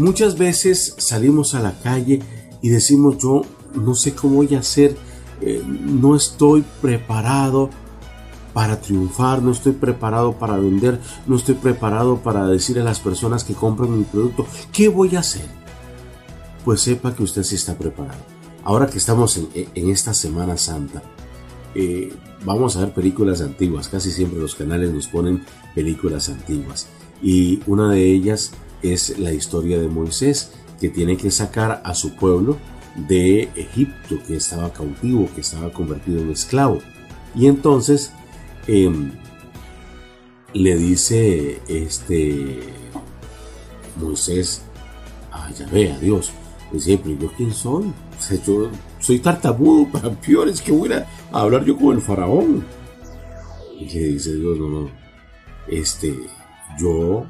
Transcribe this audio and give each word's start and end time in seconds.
Muchas 0.00 0.38
veces 0.38 0.94
salimos 0.96 1.54
a 1.54 1.60
la 1.60 1.78
calle 1.78 2.20
y 2.62 2.70
decimos 2.70 3.18
yo 3.18 3.42
no 3.74 3.94
sé 3.94 4.14
cómo 4.14 4.36
voy 4.36 4.54
a 4.54 4.60
hacer, 4.60 4.96
eh, 5.42 5.62
no 5.62 6.16
estoy 6.16 6.64
preparado 6.80 7.68
para 8.54 8.80
triunfar, 8.80 9.42
no 9.42 9.52
estoy 9.52 9.72
preparado 9.72 10.38
para 10.38 10.56
vender, 10.56 10.98
no 11.26 11.36
estoy 11.36 11.54
preparado 11.54 12.16
para 12.22 12.46
decir 12.46 12.80
a 12.80 12.82
las 12.82 12.98
personas 12.98 13.44
que 13.44 13.52
compren 13.52 13.98
mi 13.98 14.04
producto, 14.04 14.46
¿qué 14.72 14.88
voy 14.88 15.16
a 15.16 15.20
hacer? 15.20 15.44
Pues 16.64 16.80
sepa 16.80 17.14
que 17.14 17.22
usted 17.22 17.42
sí 17.42 17.56
está 17.56 17.76
preparado. 17.76 18.22
Ahora 18.64 18.86
que 18.86 18.96
estamos 18.96 19.36
en, 19.36 19.90
esta 19.90 20.14
Semana 20.14 20.56
Santa, 20.56 21.02
eh, 21.74 22.10
vamos 22.42 22.74
a 22.74 22.80
ver 22.80 22.94
películas 22.94 23.42
antiguas, 23.42 23.90
casi 23.90 24.10
siempre 24.10 24.40
los 24.40 24.54
canales 24.54 24.94
nos 24.94 25.08
ponen 25.08 25.44
películas 25.74 26.30
antiguas 26.30 26.86
y 27.22 27.60
una 27.66 27.90
de 27.90 28.10
ellas 28.10 28.52
es 28.82 29.18
la 29.18 29.32
historia 29.32 29.78
de 29.78 29.88
Moisés 29.88 30.52
que 30.80 30.88
tiene 30.88 31.16
que 31.16 31.30
sacar 31.30 31.82
a 31.84 31.94
su 31.94 32.14
pueblo 32.16 32.56
de 32.96 33.42
Egipto 33.54 34.18
que 34.26 34.36
estaba 34.36 34.72
cautivo, 34.72 35.28
que 35.34 35.42
estaba 35.42 35.72
convertido 35.72 36.20
en 36.20 36.30
esclavo. 36.30 36.80
Y 37.34 37.46
entonces 37.46 38.12
em, 38.66 39.12
le 40.52 40.76
dice 40.76 41.60
este 41.68 42.60
Moisés 43.96 44.62
a 45.30 45.50
Yahvé, 45.52 45.92
a 45.92 45.98
Dios, 45.98 46.32
dice, 46.72 46.98
pero 47.02 47.18
yo 47.18 47.32
quién 47.36 47.52
soy? 47.52 47.92
yo 48.46 48.70
soy 48.98 49.18
tartamudo, 49.18 49.90
para 49.90 50.10
peores 50.10 50.60
que 50.60 50.72
voy 50.72 50.92
a 50.92 51.06
hablar 51.32 51.64
yo 51.64 51.76
con 51.76 51.96
el 51.96 52.02
faraón. 52.02 52.64
Y 53.78 53.88
le 53.88 54.00
dice 54.08 54.34
Dios, 54.34 54.58
no, 54.58 54.68
no, 54.68 54.90
este, 55.68 56.14
yo 56.78 57.26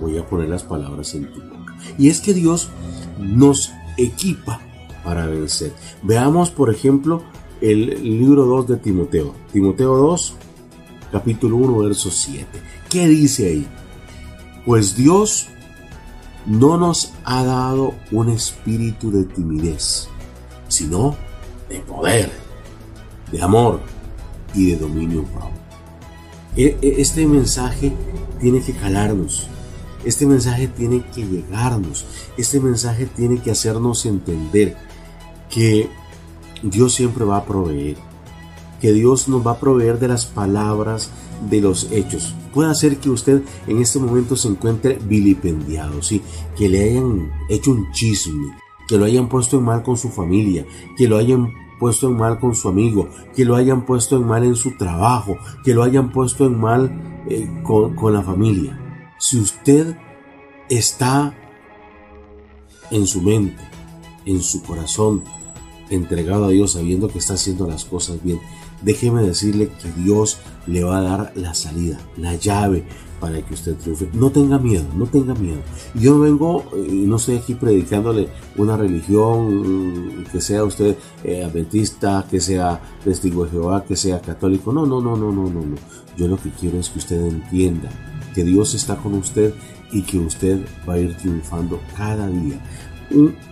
voy 0.00 0.18
a 0.18 0.26
poner 0.26 0.48
las 0.48 0.64
palabras 0.64 1.14
en 1.14 1.32
tu 1.32 1.40
boca. 1.40 1.76
Y 1.98 2.08
es 2.08 2.20
que 2.20 2.34
Dios 2.34 2.70
nos 3.18 3.72
equipa 3.96 4.60
para 5.04 5.26
vencer. 5.26 5.72
Veamos, 6.02 6.50
por 6.50 6.70
ejemplo, 6.72 7.22
el 7.60 8.02
libro 8.02 8.44
2 8.44 8.68
de 8.68 8.76
Timoteo. 8.76 9.34
Timoteo 9.52 9.96
2, 9.96 10.34
capítulo 11.12 11.56
1, 11.56 11.78
verso 11.78 12.10
7. 12.10 12.46
¿Qué 12.88 13.08
dice 13.08 13.48
ahí? 13.48 13.66
Pues 14.64 14.96
Dios 14.96 15.48
no 16.46 16.78
nos 16.78 17.12
ha 17.24 17.44
dado 17.44 17.94
un 18.10 18.30
espíritu 18.30 19.10
de 19.10 19.24
timidez, 19.24 20.08
sino 20.68 21.16
de 21.68 21.80
poder, 21.80 22.30
de 23.30 23.42
amor 23.42 23.80
y 24.54 24.70
de 24.70 24.76
dominio 24.76 25.24
propio. 25.24 25.58
E, 26.56 26.76
e, 26.80 27.00
este 27.00 27.26
mensaje 27.26 27.92
tiene 28.40 28.60
que 28.60 28.72
calarnos. 28.72 29.48
Este 30.04 30.26
mensaje 30.26 30.68
tiene 30.68 31.04
que 31.14 31.26
llegarnos. 31.26 32.06
Este 32.36 32.60
mensaje 32.60 33.06
tiene 33.06 33.40
que 33.40 33.50
hacernos 33.50 34.06
entender 34.06 34.76
que 35.50 35.88
Dios 36.62 36.94
siempre 36.94 37.24
va 37.24 37.38
a 37.38 37.44
proveer. 37.44 37.96
Que 38.80 38.92
Dios 38.92 39.28
nos 39.28 39.44
va 39.44 39.52
a 39.52 39.60
proveer 39.60 39.98
de 39.98 40.08
las 40.08 40.26
palabras, 40.26 41.10
de 41.50 41.60
los 41.60 41.90
hechos. 41.90 42.34
Puede 42.54 42.74
ser 42.74 42.98
que 42.98 43.10
usted 43.10 43.42
en 43.66 43.78
este 43.80 43.98
momento 43.98 44.36
se 44.36 44.48
encuentre 44.48 44.98
vilipendiado, 45.02 46.02
¿sí? 46.02 46.22
que 46.56 46.68
le 46.68 46.84
hayan 46.84 47.30
hecho 47.48 47.72
un 47.72 47.90
chisme, 47.92 48.54
que 48.86 48.96
lo 48.96 49.04
hayan 49.04 49.28
puesto 49.28 49.58
en 49.58 49.64
mal 49.64 49.82
con 49.82 49.96
su 49.96 50.10
familia, 50.10 50.64
que 50.96 51.08
lo 51.08 51.16
hayan 51.16 51.52
puesto 51.78 52.08
en 52.08 52.16
mal 52.16 52.38
con 52.38 52.54
su 52.54 52.68
amigo, 52.68 53.08
que 53.34 53.44
lo 53.44 53.56
hayan 53.56 53.84
puesto 53.84 54.16
en 54.16 54.26
mal 54.26 54.44
en 54.44 54.56
su 54.56 54.76
trabajo, 54.76 55.36
que 55.64 55.74
lo 55.74 55.82
hayan 55.82 56.10
puesto 56.12 56.46
en 56.46 56.58
mal 56.58 57.24
eh, 57.28 57.48
con 57.64 58.12
la 58.12 58.22
familia. 58.22 58.87
Si 59.18 59.36
usted 59.36 59.96
está 60.68 61.34
en 62.92 63.06
su 63.06 63.20
mente, 63.20 63.62
en 64.26 64.40
su 64.40 64.62
corazón, 64.62 65.24
entregado 65.90 66.44
a 66.44 66.50
Dios 66.50 66.72
sabiendo 66.72 67.08
que 67.08 67.18
está 67.18 67.34
haciendo 67.34 67.66
las 67.66 67.84
cosas 67.84 68.22
bien, 68.22 68.40
déjeme 68.82 69.22
decirle 69.22 69.70
que 69.82 69.90
Dios 70.00 70.38
le 70.68 70.84
va 70.84 70.98
a 70.98 71.02
dar 71.02 71.32
la 71.34 71.52
salida, 71.54 71.98
la 72.16 72.36
llave 72.36 72.84
para 73.18 73.42
que 73.42 73.54
usted 73.54 73.74
triunfe. 73.74 74.08
No 74.12 74.30
tenga 74.30 74.56
miedo, 74.58 74.84
no 74.94 75.06
tenga 75.06 75.34
miedo. 75.34 75.62
Yo 75.94 76.12
no 76.14 76.20
vengo, 76.20 76.64
y 76.76 77.06
no 77.06 77.16
estoy 77.16 77.38
aquí 77.38 77.54
predicándole 77.54 78.28
una 78.56 78.76
religión, 78.76 80.24
que 80.30 80.40
sea 80.40 80.62
usted 80.62 80.96
eh, 81.24 81.42
adventista, 81.42 82.24
que 82.30 82.40
sea 82.40 82.80
testigo 83.02 83.44
de 83.44 83.50
Jehová, 83.50 83.84
que 83.84 83.96
sea 83.96 84.20
católico. 84.20 84.72
No, 84.72 84.86
no, 84.86 85.00
no, 85.00 85.16
no, 85.16 85.32
no, 85.32 85.50
no. 85.50 85.76
Yo 86.16 86.28
lo 86.28 86.36
que 86.36 86.50
quiero 86.50 86.78
es 86.78 86.88
que 86.88 87.00
usted 87.00 87.20
entienda 87.20 87.90
que 88.34 88.44
Dios 88.44 88.74
está 88.74 88.96
con 88.96 89.14
usted 89.14 89.54
y 89.92 90.02
que 90.02 90.18
usted 90.18 90.60
va 90.88 90.94
a 90.94 90.98
ir 90.98 91.16
triunfando 91.16 91.80
cada 91.96 92.28
día. 92.28 92.60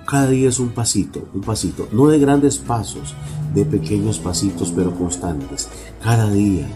cada 0.06 0.28
día 0.28 0.48
es 0.48 0.59
un 0.59 0.70
pasito, 0.70 1.28
un 1.32 1.41
pasito, 1.41 1.88
no 1.92 2.09
de 2.09 2.19
grandes 2.19 2.59
pasos, 2.59 3.15
de 3.54 3.65
pequeños 3.65 4.19
pasitos 4.19 4.72
pero 4.75 4.94
constantes. 4.94 5.69
Cada 6.03 6.31
día 6.31 6.69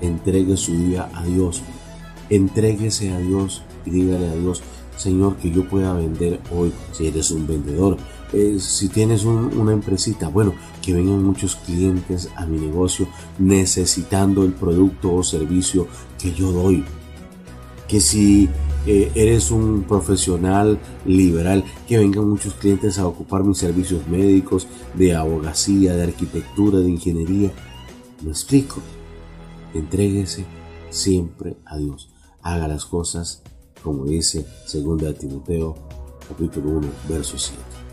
entregue 0.00 0.56
su 0.56 0.76
día 0.76 1.08
a 1.14 1.24
Dios 1.24 1.62
Entréguese 2.30 3.12
a 3.12 3.18
Dios 3.18 3.62
y 3.84 3.90
dígale 3.90 4.28
a 4.28 4.34
Dios, 4.34 4.62
Señor, 4.96 5.36
que 5.36 5.50
yo 5.50 5.68
pueda 5.68 5.92
vender 5.92 6.40
hoy, 6.50 6.72
si 6.92 7.06
eres 7.06 7.30
un 7.30 7.46
vendedor, 7.46 7.98
eh, 8.32 8.56
si 8.58 8.88
tienes 8.88 9.24
una 9.24 9.72
empresita, 9.72 10.28
bueno, 10.28 10.54
que 10.80 10.94
vengan 10.94 11.22
muchos 11.22 11.56
clientes 11.56 12.30
a 12.36 12.46
mi 12.46 12.58
negocio 12.58 13.06
necesitando 13.38 14.44
el 14.44 14.52
producto 14.52 15.14
o 15.14 15.22
servicio 15.22 15.86
que 16.18 16.32
yo 16.32 16.50
doy. 16.52 16.84
Que 17.88 18.00
si 18.00 18.48
eh, 18.86 19.10
eres 19.14 19.50
un 19.50 19.84
profesional 19.84 20.78
liberal, 21.04 21.64
que 21.86 21.98
vengan 21.98 22.28
muchos 22.28 22.54
clientes 22.54 22.98
a 22.98 23.06
ocupar 23.06 23.44
mis 23.44 23.58
servicios 23.58 24.06
médicos, 24.08 24.66
de 24.94 25.14
abogacía, 25.14 25.94
de 25.94 26.04
arquitectura, 26.04 26.78
de 26.78 26.88
ingeniería. 26.88 27.52
Me 28.22 28.30
explico. 28.30 28.80
Entréguese 29.74 30.44
siempre 30.90 31.56
a 31.66 31.76
Dios 31.76 32.14
haga 32.44 32.68
las 32.68 32.84
cosas 32.84 33.42
como 33.82 34.04
dice 34.04 34.46
2 34.72 35.18
Timoteo 35.18 35.74
capítulo 36.28 36.70
1 36.78 36.88
verso 37.08 37.36
7. 37.36 37.83